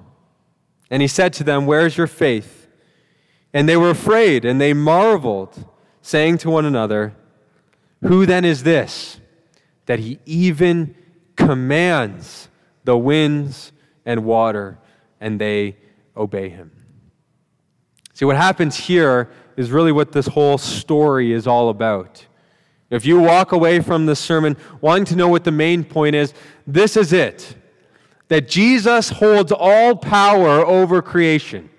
[0.90, 2.68] And he said to them, Where is your faith?
[3.54, 5.66] And they were afraid, and they marveled,
[6.02, 7.16] saying to one another,
[8.02, 9.20] Who then is this,
[9.86, 10.96] that he even
[11.36, 12.50] commands
[12.84, 13.72] the winds
[14.06, 14.78] and water,
[15.20, 15.78] and they
[16.16, 16.72] obey him.
[18.14, 22.26] See, what happens here is really what this whole story is all about.
[22.90, 26.34] If you walk away from this sermon wanting to know what the main point is,
[26.68, 27.56] this is it
[28.28, 31.70] that Jesus holds all power over creation.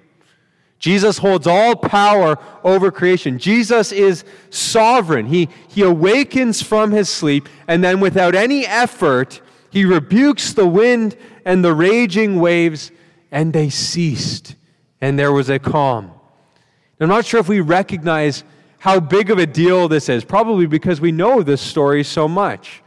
[0.78, 3.38] Jesus holds all power over creation.
[3.38, 5.26] Jesus is sovereign.
[5.26, 11.16] He, he awakens from his sleep, and then without any effort, he rebukes the wind
[11.44, 12.90] and the raging waves,
[13.30, 14.54] and they ceased,
[15.00, 16.12] and there was a calm.
[17.00, 18.44] I'm not sure if we recognize
[18.78, 22.82] how big of a deal this is, probably because we know this story so much.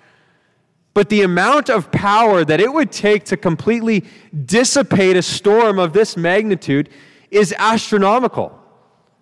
[0.93, 4.05] But the amount of power that it would take to completely
[4.45, 6.89] dissipate a storm of this magnitude
[7.31, 8.57] is astronomical.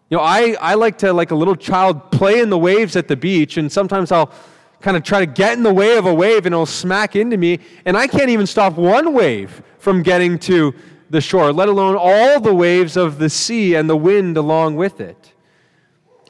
[0.09, 3.07] You know, I, I like to, like a little child, play in the waves at
[3.07, 4.31] the beach, and sometimes I'll
[4.79, 7.37] kind of try to get in the way of a wave and it'll smack into
[7.37, 10.73] me, and I can't even stop one wave from getting to
[11.09, 14.99] the shore, let alone all the waves of the sea and the wind along with
[14.99, 15.33] it.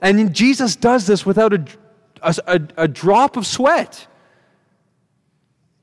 [0.01, 1.65] And Jesus does this without a,
[2.21, 4.07] a, a drop of sweat.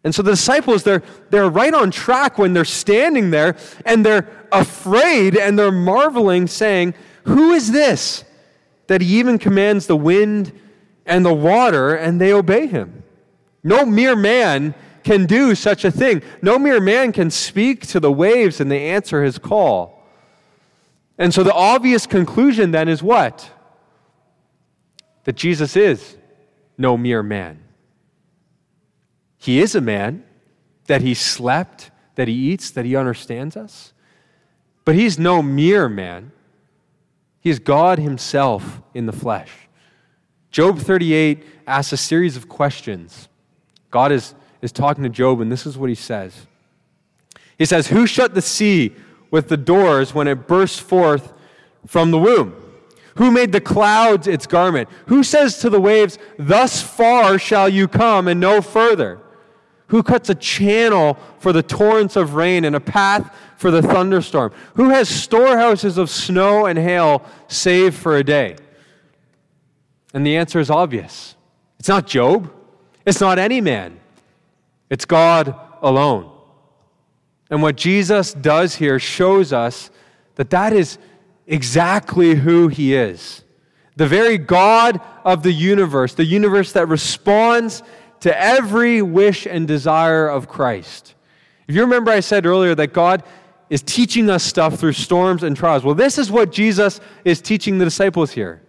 [0.04, 4.28] And so the disciples, they're, they're right on track when they're standing there and they're
[4.52, 8.24] afraid and they're marveling, saying, Who is this
[8.86, 10.52] that he even commands the wind
[11.06, 13.02] and the water and they obey him?
[13.62, 16.22] No mere man can do such a thing.
[16.42, 20.02] No mere man can speak to the waves and they answer his call.
[21.16, 23.50] And so the obvious conclusion then is what?
[25.24, 26.16] That Jesus is
[26.76, 27.63] no mere man.
[29.44, 30.24] He is a man,
[30.86, 33.92] that he slept, that he eats, that he understands us.
[34.86, 36.32] But he's no mere man.
[37.40, 39.52] He is God Himself in the flesh.
[40.50, 43.28] Job 38 asks a series of questions.
[43.90, 46.46] God is, is talking to Job, and this is what he says.
[47.58, 48.94] He says, Who shut the sea
[49.30, 51.34] with the doors when it burst forth
[51.86, 52.54] from the womb?
[53.16, 54.88] Who made the clouds its garment?
[55.08, 59.20] Who says to the waves, Thus far shall you come and no further?
[59.88, 64.52] Who cuts a channel for the torrents of rain and a path for the thunderstorm?
[64.74, 68.56] Who has storehouses of snow and hail saved for a day?
[70.14, 71.36] And the answer is obvious
[71.78, 72.50] it's not Job,
[73.04, 74.00] it's not any man,
[74.88, 76.30] it's God alone.
[77.50, 79.90] And what Jesus does here shows us
[80.36, 80.98] that that is
[81.46, 83.44] exactly who he is.
[83.96, 87.82] The very God of the universe, the universe that responds
[88.24, 91.14] to every wish and desire of Christ.
[91.68, 93.22] If you remember, I said earlier that God
[93.68, 95.84] is teaching us stuff through storms and trials.
[95.84, 98.62] Well, this is what Jesus is teaching the disciples here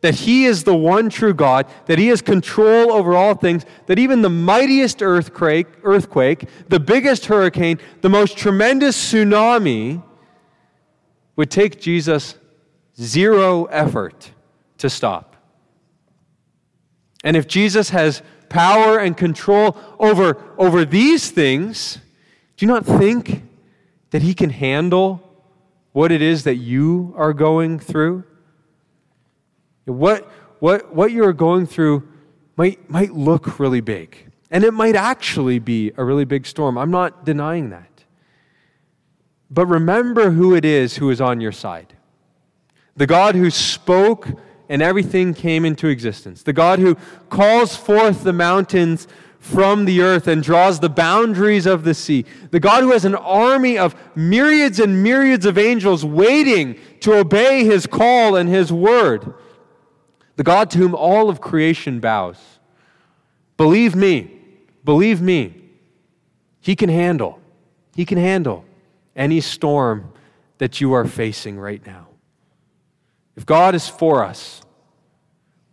[0.00, 4.00] that He is the one true God, that He has control over all things, that
[4.00, 10.02] even the mightiest earthquake, earthquake, the biggest hurricane, the most tremendous tsunami
[11.36, 12.36] would take Jesus
[13.00, 14.32] zero effort
[14.78, 15.36] to stop.
[17.22, 21.98] And if Jesus has power and control over, over these things,
[22.56, 23.42] do you not think
[24.10, 25.20] that he can handle
[25.92, 28.24] what it is that you are going through?
[29.86, 32.06] What, what, what you're going through
[32.56, 36.76] might, might look really big, and it might actually be a really big storm.
[36.76, 38.04] I'm not denying that.
[39.50, 41.94] But remember who it is who is on your side
[42.94, 44.28] the God who spoke
[44.72, 46.44] and everything came into existence.
[46.44, 46.94] The God who
[47.28, 49.06] calls forth the mountains
[49.38, 52.24] from the earth and draws the boundaries of the sea.
[52.52, 57.66] The God who has an army of myriads and myriads of angels waiting to obey
[57.66, 59.34] his call and his word.
[60.36, 62.38] The God to whom all of creation bows.
[63.58, 64.40] Believe me,
[64.86, 65.54] believe me,
[66.60, 67.40] he can handle,
[67.94, 68.64] he can handle
[69.14, 70.14] any storm
[70.56, 72.06] that you are facing right now.
[73.36, 74.62] If God is for us,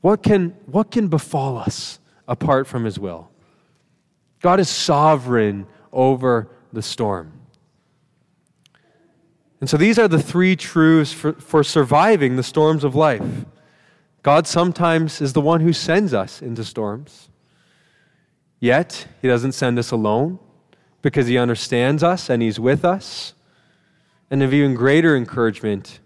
[0.02, 3.30] what can, what can befall us apart from His will?
[4.42, 7.34] God is sovereign over the storm.
[9.60, 13.46] And so these are the three truths for, for surviving the storms of life.
[14.24, 17.30] God sometimes is the one who sends us into storms.
[18.62, 20.40] Yet, He doesn't send us alone
[21.02, 23.34] because He understands us and He's with us.
[24.32, 26.00] And of even greater encouragement,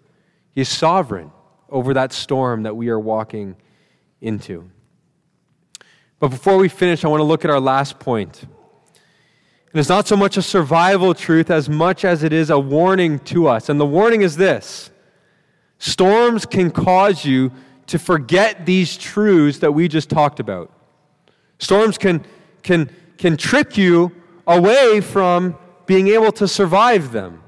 [0.55, 1.31] He's sovereign
[1.73, 3.57] over that storm that we are walking
[4.21, 4.69] into.
[6.19, 8.43] But before we finish, I want to look at our last point.
[8.43, 13.19] And it's not so much a survival truth as much as it is a warning
[13.19, 13.67] to us.
[13.67, 14.91] And the warning is this
[15.79, 17.51] storms can cause you
[17.88, 20.71] to forget these truths that we just talked about.
[21.57, 22.23] Storms can,
[22.62, 24.12] can, can trick you
[24.47, 27.42] away from being able to survive them.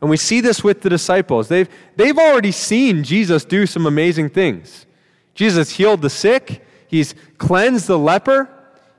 [0.00, 1.48] And we see this with the disciples.
[1.48, 4.86] They've, they've already seen Jesus do some amazing things.
[5.34, 8.48] Jesus healed the sick, he's cleansed the leper,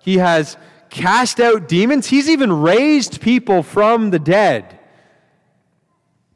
[0.01, 0.57] he has
[0.89, 4.79] cast out demons, he's even raised people from the dead.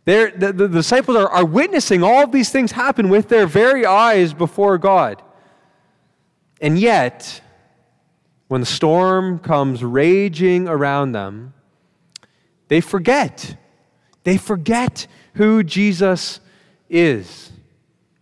[0.06, 3.86] The, the, the, disciples are, are witnessing all of these things happen with their very
[3.86, 5.22] eyes before God.
[6.60, 7.42] And yet,
[8.48, 11.54] when the storm comes raging around them,
[12.68, 13.56] they forget
[14.24, 16.40] they forget who Jesus
[16.90, 17.52] is.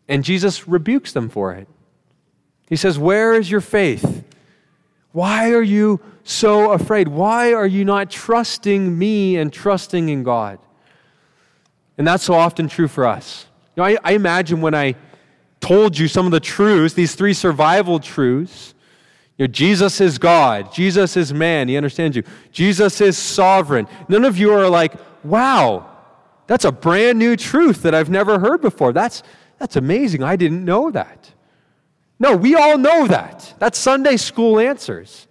[0.07, 1.67] And Jesus rebukes them for it.
[2.67, 4.23] He says, Where is your faith?
[5.11, 7.07] Why are you so afraid?
[7.07, 10.59] Why are you not trusting me and trusting in God?
[11.97, 13.45] And that's so often true for us.
[13.75, 14.95] You know, I, I imagine when I
[15.59, 18.73] told you some of the truths, these three survival truths,
[19.37, 20.71] you know, Jesus is God.
[20.73, 21.67] Jesus is man.
[21.67, 22.23] He understands you.
[22.51, 23.87] Jesus is sovereign.
[24.07, 25.88] None of you are like, wow,
[26.49, 28.91] that's a brand new truth that I've never heard before.
[28.91, 29.21] That's,
[29.59, 30.23] that's amazing.
[30.23, 31.29] I didn't know that.
[32.19, 33.53] No, we all know that.
[33.59, 35.27] That's Sunday school answers.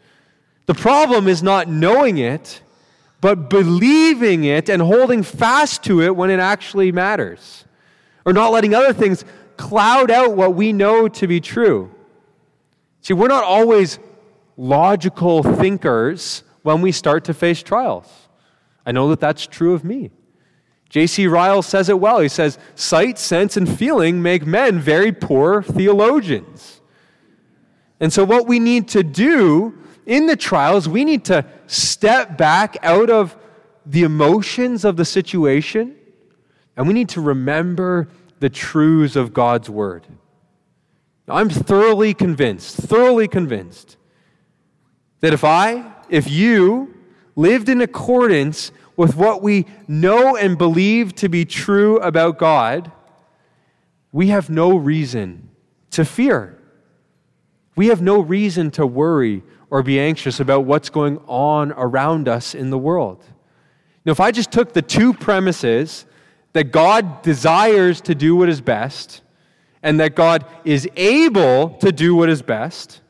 [0.66, 2.62] The problem is not knowing it,
[3.20, 7.64] but believing it and holding fast to it when it actually matters.
[8.24, 9.24] Or not letting other things
[9.56, 11.92] cloud out what we know to be true.
[13.00, 13.98] See, we're not always
[14.56, 18.06] logical thinkers when we start to face trials.
[18.86, 20.12] I know that that's true of me.
[20.88, 21.26] J.C.
[21.26, 22.20] Ryle says it well.
[22.20, 26.80] He says, Sight, sense, and feeling make men very poor theologians.
[28.00, 32.76] And so, what we need to do in the trials, we need to step back
[32.82, 33.36] out of
[33.84, 35.96] the emotions of the situation,
[36.76, 38.08] and we need to remember
[38.40, 40.06] the truths of God's word.
[41.26, 43.96] Now, I'm thoroughly convinced, thoroughly convinced
[45.20, 46.94] that if I, if you
[47.36, 52.90] lived in accordance with what we know and believe to be true about God,
[54.10, 55.48] we have no reason
[55.92, 56.58] to fear.
[57.76, 62.56] We have no reason to worry or be anxious about what's going on around us
[62.56, 63.24] in the world.
[64.04, 66.04] Now, if I just took the two premises
[66.52, 69.22] that God desires to do what is best
[69.80, 73.00] and that God is able to do what is best,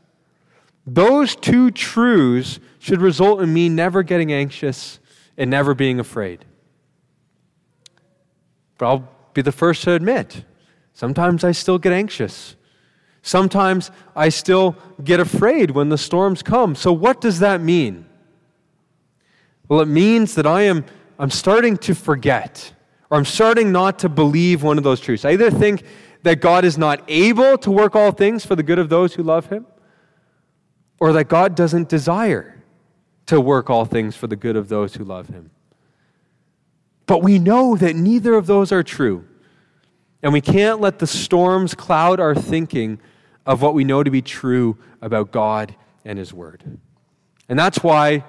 [0.87, 4.98] those two truths should result in me never getting anxious
[5.39, 6.45] and never being afraid.
[8.77, 10.45] But I'll be the first to admit
[10.93, 12.57] sometimes I still get anxious.
[13.23, 16.75] Sometimes I still get afraid when the storms come.
[16.75, 18.07] So, what does that mean?
[19.69, 20.85] Well, it means that I am
[21.19, 22.73] I'm starting to forget,
[23.11, 25.25] or I'm starting not to believe one of those truths.
[25.25, 25.85] I either think
[26.23, 29.23] that God is not able to work all things for the good of those who
[29.23, 29.67] love Him,
[31.01, 32.58] or that God doesn't desire
[33.29, 35.51] to work all things for the good of those who love Him.
[37.07, 39.25] But we know that neither of those are true.
[40.23, 42.99] And we can't let the storms cloud our thinking
[43.47, 45.75] of what we know to be true about God
[46.05, 46.79] and His Word.
[47.49, 48.25] And that's why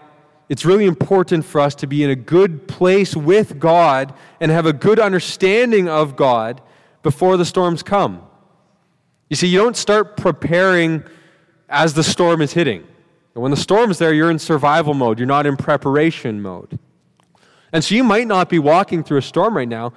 [0.50, 4.66] it's really important for us to be in a good place with God and have
[4.66, 6.62] a good understanding of God
[7.04, 8.22] before the storms come.
[9.30, 11.04] You see, you don't start preparing
[11.70, 12.86] as the storm is hitting.
[13.40, 16.78] And when the storm's there, you're in survival mode, you're not in preparation mode.
[17.72, 19.94] And so you might not be walking through a storm right now,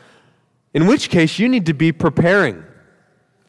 [0.74, 2.54] in which case you need to be preparing.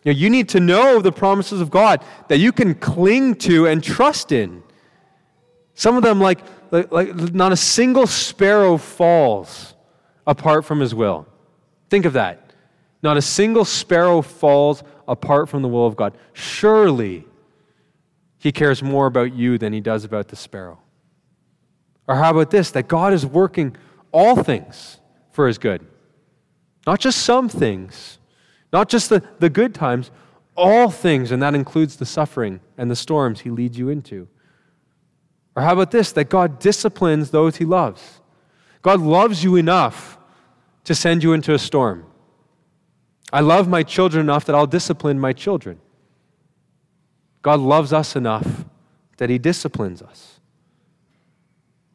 [0.04, 3.68] You, know, you need to know the promises of God that you can cling to
[3.68, 4.64] and trust in.
[5.76, 6.40] Some of them, like,
[6.72, 9.76] like, like not a single sparrow falls
[10.26, 11.28] apart from his will.
[11.92, 12.52] Think of that.
[13.04, 16.18] Not a single sparrow falls apart from the will of God.
[16.34, 17.28] Surely
[18.44, 20.78] he cares more about you than he does about the sparrow.
[22.10, 23.78] Or how about this that God is working
[24.12, 25.00] all things
[25.32, 25.88] for his good?
[26.86, 28.20] Not just some things,
[28.74, 30.12] not just the, the good times,
[30.58, 34.28] all things, and that includes the suffering and the storms he leads you into.
[35.56, 38.20] Or how about this that God disciplines those he loves?
[38.82, 40.18] God loves you enough
[40.84, 42.06] to send you into a storm.
[43.32, 45.80] I love my children enough that I'll discipline my children.
[47.44, 48.66] God loves us enough
[49.18, 50.40] that he disciplines us.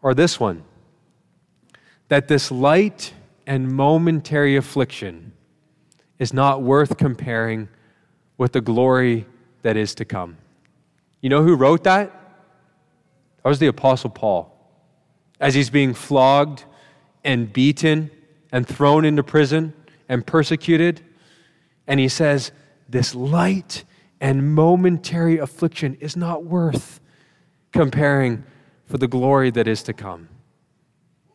[0.00, 0.62] Or this one
[2.08, 3.12] that this light
[3.46, 5.32] and momentary affliction
[6.18, 7.68] is not worth comparing
[8.38, 9.26] with the glory
[9.60, 10.38] that is to come.
[11.20, 12.10] You know who wrote that?
[13.42, 14.54] That was the Apostle Paul.
[15.38, 16.64] As he's being flogged
[17.24, 18.10] and beaten
[18.52, 19.74] and thrown into prison
[20.08, 21.02] and persecuted,
[21.86, 22.52] and he says,
[22.88, 23.84] This light
[24.20, 27.00] and momentary affliction is not worth
[27.72, 28.44] comparing
[28.86, 30.28] for the glory that is to come.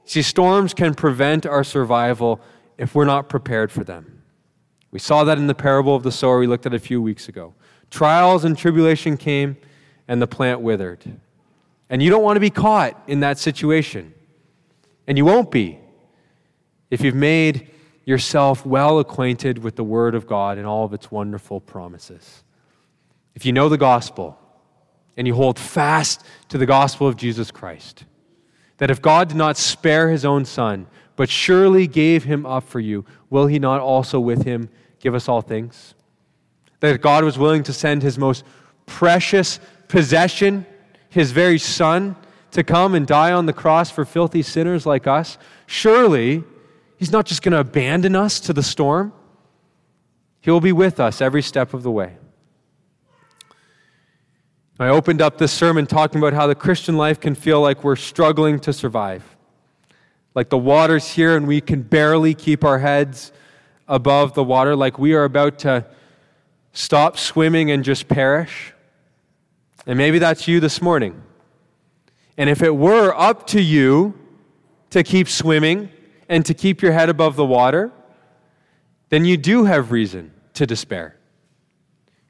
[0.06, 2.42] See, storms can prevent our survival
[2.78, 4.24] if we're not prepared for them.
[4.92, 7.30] We saw that in the parable of the sower we looked at a few weeks
[7.30, 7.54] ago.
[7.90, 9.58] Trials and tribulation came,
[10.08, 11.04] and the plant withered.
[11.90, 14.14] And you don't want to be caught in that situation.
[15.08, 15.80] And you won't be
[16.90, 17.70] if you've made
[18.06, 22.44] yourself well acquainted with the Word of God and all of its wonderful promises.
[23.36, 24.38] If you know the gospel
[25.18, 28.06] and you hold fast to the gospel of Jesus Christ,
[28.78, 32.80] that if God did not spare his own Son, but surely gave him up for
[32.80, 34.70] you, will he not also with him
[35.00, 35.94] give us all things?
[36.80, 38.44] That God was willing to send his most
[38.86, 40.66] precious possession,
[41.10, 42.16] his very Son,
[42.52, 46.44] to come and die on the cross for filthy sinners like us, surely
[46.98, 49.12] he's not just going to abandon us to the storm.
[50.40, 52.18] He will be with us every step of the way.
[54.84, 57.96] I opened up this sermon talking about how the Christian life can feel like we're
[57.96, 59.24] struggling to survive.
[60.36, 63.32] Like the water's here and we can barely keep our heads
[63.88, 65.86] above the water, like we are about to
[66.74, 68.74] stop swimming and just perish.
[69.88, 71.22] And maybe that's you this morning.
[72.38, 74.20] And if it were up to you
[74.90, 75.92] to keep swimming
[76.28, 77.94] and to keep your head above the water,
[79.08, 81.16] then you do have reason to despair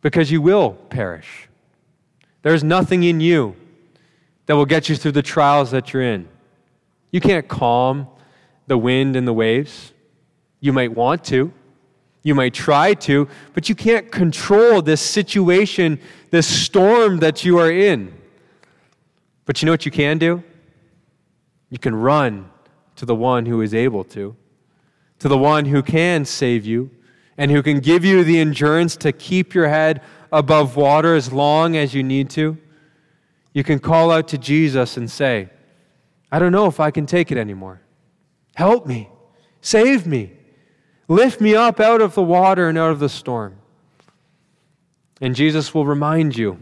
[0.01, 1.47] because you will perish.
[2.43, 3.55] There's nothing in you
[4.45, 6.27] that will get you through the trials that you're in.
[7.11, 8.07] You can't calm
[8.67, 9.93] the wind and the waves.
[10.59, 11.51] You might want to,
[12.21, 15.99] you might try to, but you can't control this situation,
[16.31, 18.13] this storm that you are in.
[19.45, 20.43] But you know what you can do?
[21.69, 22.49] You can run
[22.97, 24.35] to the one who is able to,
[25.19, 26.91] to the one who can save you
[27.37, 30.01] and who can give you the endurance to keep your head
[30.33, 32.57] above water as long as you need to,
[33.53, 35.49] you can call out to Jesus and say,
[36.31, 37.81] I don't know if I can take it anymore.
[38.55, 39.09] Help me.
[39.61, 40.33] Save me.
[41.07, 43.57] Lift me up out of the water and out of the storm.
[45.21, 46.57] And Jesus will remind you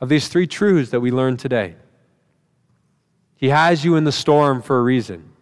[0.00, 1.74] of these three truths that we learned today.
[3.36, 5.32] He has you in the storm for a reason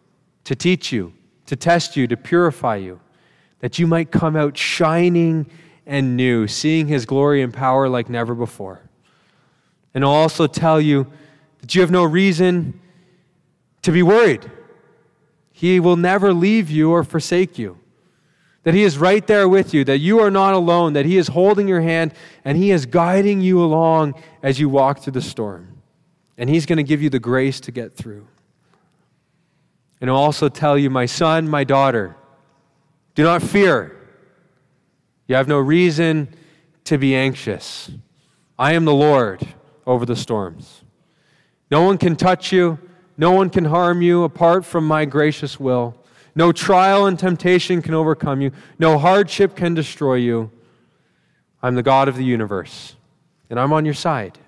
[0.44, 1.12] to teach you,
[1.46, 2.98] to test you, to purify you,
[3.60, 5.46] that you might come out shining
[5.86, 8.82] and new, seeing his glory and power like never before.
[9.94, 11.06] And I'll also tell you
[11.60, 12.80] that you have no reason
[13.82, 14.50] to be worried.
[15.52, 17.78] He will never leave you or forsake you.
[18.64, 21.28] That He is right there with you, that you are not alone, that He is
[21.28, 22.14] holding your hand
[22.44, 25.82] and He is guiding you along as you walk through the storm.
[26.38, 28.26] And He's going to give you the grace to get through.
[30.00, 32.16] And I'll also tell you, my son, my daughter,
[33.14, 33.96] do not fear.
[35.26, 36.28] You have no reason
[36.84, 37.90] to be anxious.
[38.58, 39.46] I am the Lord
[39.86, 40.82] over the storms.
[41.70, 42.78] No one can touch you,
[43.16, 45.96] no one can harm you apart from my gracious will.
[46.34, 50.50] No trial and temptation can overcome you, no hardship can destroy you.
[51.62, 52.96] I'm the God of the universe,
[53.48, 54.38] and I'm on your side.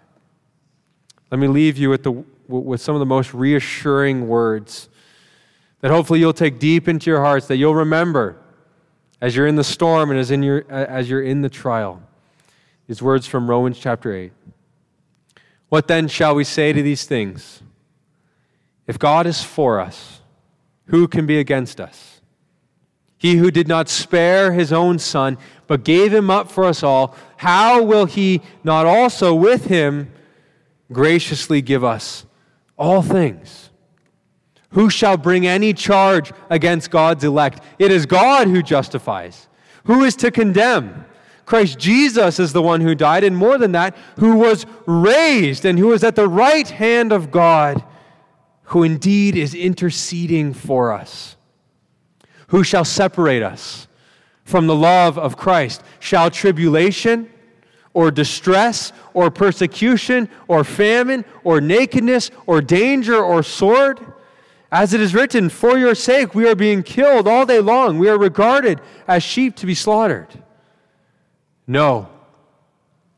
[1.31, 2.13] Let me leave you with, the,
[2.49, 4.89] with some of the most reassuring words
[5.81, 8.37] that hopefully you'll take deep into your hearts, that you'll remember
[9.25, 12.03] as you're in the storm and as, in your, uh, as you're in the trial.
[12.87, 14.31] These words from Romans chapter 8.
[15.71, 17.63] What then shall we say to these things?
[18.87, 20.21] If God is for us,
[20.89, 22.21] who can be against us?
[23.17, 27.17] He who did not spare his own son, but gave him up for us all,
[27.39, 30.13] how will he not also with him
[30.93, 32.27] graciously give us
[32.77, 33.71] all things?
[34.75, 37.63] Who shall bring any charge against God's elect?
[37.79, 39.49] It is God who justifies.
[39.85, 41.05] Who is to condemn?
[41.47, 45.79] Christ Jesus is the one who died, and more than that, who was raised and
[45.79, 47.85] who is at the right hand of God
[48.65, 51.37] who indeed is interceding for us.
[52.49, 53.89] Who shall separate us
[54.45, 55.83] from the love of Christ?
[56.01, 57.31] Shall tribulation
[57.93, 64.01] or distress or persecution or famine or nakedness or danger or sword?
[64.75, 67.97] As it is written, For your sake we are being killed all day long.
[67.97, 70.27] We are regarded as sheep to be slaughtered.
[71.65, 72.09] No.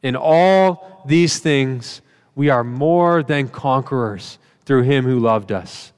[0.03, 2.03] In all these things,
[2.35, 5.95] we are more than conquerors through him who loved us.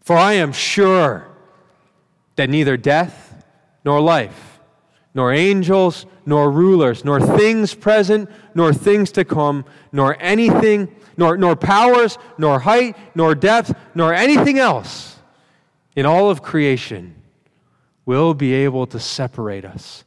[0.00, 1.26] For I am sure
[2.36, 3.46] that neither death
[3.86, 4.60] nor life,
[5.14, 11.56] nor angels, nor rulers, nor things present, nor things to come, nor anything, nor, nor
[11.56, 15.18] powers, nor height, nor depth, nor anything else
[15.94, 17.14] in all of creation
[18.04, 20.04] will be able to separate us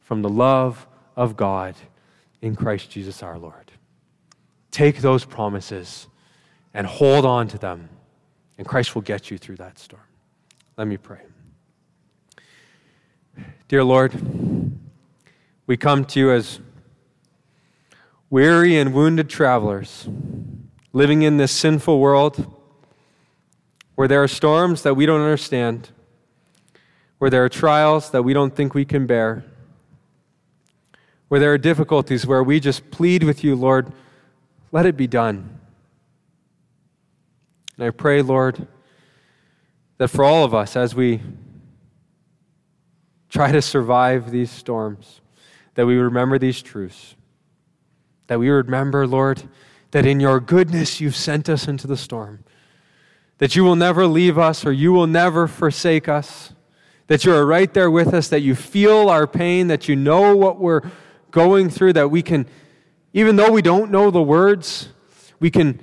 [0.00, 0.86] from the love
[1.16, 1.74] of God
[2.40, 3.72] in Christ Jesus our Lord.
[4.70, 6.08] Take those promises
[6.72, 7.88] and hold on to them,
[8.58, 10.02] and Christ will get you through that storm.
[10.76, 11.20] Let me pray.
[13.68, 14.12] Dear Lord,
[15.66, 16.60] we come to you as
[18.30, 20.08] weary and wounded travelers
[20.94, 22.46] living in this sinful world
[23.96, 25.90] where there are storms that we don't understand,
[27.18, 29.44] where there are trials that we don't think we can bear,
[31.28, 33.92] where there are difficulties where we just plead with you, Lord,
[34.70, 35.58] let it be done.
[37.76, 38.68] And I pray, Lord,
[39.98, 41.20] that for all of us, as we
[43.28, 45.20] try to survive these storms,
[45.74, 47.16] that we remember these truths.
[48.28, 49.42] That we remember, Lord,
[49.94, 52.42] that in your goodness you've sent us into the storm.
[53.38, 56.52] That you will never leave us or you will never forsake us.
[57.06, 60.34] That you are right there with us, that you feel our pain, that you know
[60.34, 60.80] what we're
[61.30, 62.48] going through, that we can,
[63.12, 64.88] even though we don't know the words,
[65.38, 65.80] we can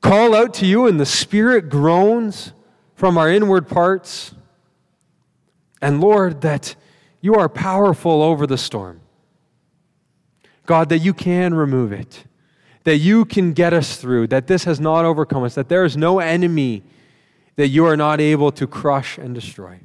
[0.00, 2.52] call out to you, and the Spirit groans
[2.94, 4.32] from our inward parts.
[5.82, 6.76] And Lord, that
[7.20, 9.00] you are powerful over the storm.
[10.66, 12.22] God, that you can remove it,
[12.88, 15.94] that you can get us through, that this has not overcome us, that there is
[15.94, 16.82] no enemy
[17.56, 19.78] that you are not able to crush and destroy.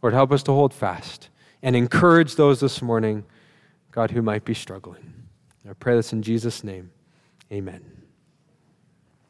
[0.00, 1.28] Lord, help us to hold fast
[1.62, 3.26] and encourage those this morning,
[3.90, 5.12] God, who might be struggling.
[5.68, 6.90] I pray this in Jesus' name.
[7.52, 7.99] Amen.